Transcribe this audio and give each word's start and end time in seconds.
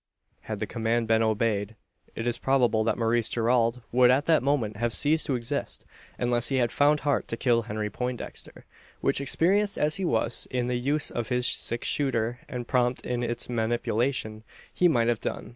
Had 0.41 0.57
the 0.57 0.65
command 0.65 1.07
been 1.07 1.21
obeyed, 1.21 1.75
it 2.15 2.25
is 2.25 2.39
probable 2.39 2.83
that 2.85 2.97
Maurice 2.97 3.29
Gerald 3.29 3.83
would 3.91 4.09
at 4.09 4.25
that 4.25 4.41
moment 4.41 4.77
have 4.77 4.93
ceased 4.93 5.27
to 5.27 5.35
exist 5.35 5.85
unless 6.17 6.47
he 6.47 6.55
had 6.55 6.71
found 6.71 7.01
heart 7.01 7.27
to 7.27 7.37
kill 7.37 7.61
Henry 7.61 7.91
Poindexter; 7.91 8.65
which, 9.01 9.21
experienced 9.21 9.77
as 9.77 9.97
he 9.97 10.03
was 10.03 10.47
in 10.49 10.65
the 10.65 10.79
use 10.79 11.11
of 11.11 11.29
his 11.29 11.45
six 11.45 11.87
shooter, 11.87 12.39
and 12.49 12.67
prompt 12.67 13.05
in 13.05 13.21
its 13.21 13.47
manipulation, 13.47 14.43
he 14.73 14.87
might 14.87 15.07
have 15.07 15.21
done. 15.21 15.49